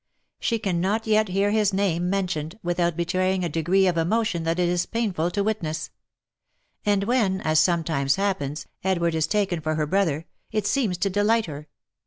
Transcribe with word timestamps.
She 0.39 0.57
can 0.57 0.81
not 0.81 1.05
yet 1.05 1.27
hear 1.27 1.51
his 1.51 1.75
name 1.75 2.09
mentioned, 2.09 2.57
without 2.63 2.97
betraying 2.97 3.43
a 3.45 3.49
degree 3.49 3.85
of 3.85 3.99
emo 3.99 4.23
tion 4.23 4.45
that 4.45 4.57
it 4.57 4.67
is 4.67 4.87
painful 4.87 5.29
to 5.29 5.43
witness; 5.43 5.91
and 6.83 7.03
when, 7.03 7.39
as 7.41 7.59
sometimes 7.59 8.15
happens, 8.15 8.65
Edward 8.83 9.13
is 9.13 9.27
taken 9.27 9.61
for 9.61 9.75
her 9.75 9.85
brother, 9.85 10.25
it 10.51 10.65
seems 10.65 10.97
to 10.97 11.11
delight 11.11 11.45
her. 11.45 11.67